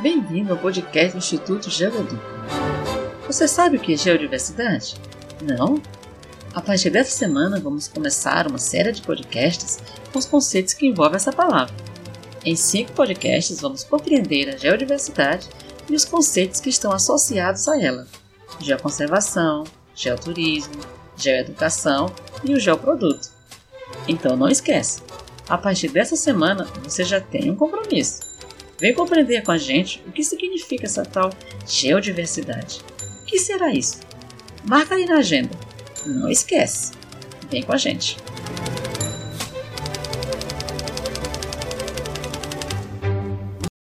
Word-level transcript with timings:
Bem-vindo 0.00 0.52
ao 0.52 0.58
podcast 0.58 1.10
do 1.10 1.18
Instituto 1.18 1.68
Geoeduca. 1.68 2.22
Você 3.26 3.48
sabe 3.48 3.76
o 3.76 3.80
que 3.80 3.94
é 3.94 3.96
geodiversidade? 3.96 4.94
Não? 5.42 5.82
A 6.54 6.60
partir 6.60 6.88
dessa 6.88 7.10
semana 7.10 7.58
vamos 7.58 7.88
começar 7.88 8.46
uma 8.46 8.58
série 8.58 8.92
de 8.92 9.02
podcasts 9.02 9.80
com 10.12 10.20
os 10.20 10.24
conceitos 10.24 10.72
que 10.72 10.86
envolvem 10.86 11.16
essa 11.16 11.32
palavra. 11.32 11.74
Em 12.44 12.54
cinco 12.54 12.92
podcasts 12.92 13.60
vamos 13.60 13.82
compreender 13.82 14.48
a 14.50 14.56
geodiversidade 14.56 15.48
e 15.90 15.96
os 15.96 16.04
conceitos 16.04 16.60
que 16.60 16.70
estão 16.70 16.92
associados 16.92 17.66
a 17.66 17.82
ela: 17.82 18.06
geoconservação, 18.60 19.64
geoturismo, 19.96 20.80
geoeducação 21.16 22.06
e 22.44 22.54
o 22.54 22.60
geoproduto. 22.60 23.30
Então 24.06 24.36
não 24.36 24.48
esquece, 24.48 25.02
a 25.48 25.58
partir 25.58 25.88
dessa 25.88 26.14
semana 26.14 26.68
você 26.84 27.02
já 27.02 27.20
tem 27.20 27.50
um 27.50 27.56
compromisso. 27.56 28.28
Vem 28.80 28.94
compreender 28.94 29.42
com 29.42 29.50
a 29.50 29.58
gente 29.58 30.02
o 30.06 30.12
que 30.12 30.22
significa 30.22 30.86
essa 30.86 31.04
tal 31.04 31.30
geodiversidade. 31.66 32.80
O 33.22 33.24
que 33.24 33.38
será 33.38 33.72
isso? 33.72 34.00
Marca 34.64 34.94
aí 34.94 35.04
na 35.04 35.18
agenda. 35.18 35.50
Não 36.06 36.30
esquece. 36.30 36.92
Vem 37.50 37.62
com 37.62 37.72
a 37.72 37.76
gente. 37.76 38.16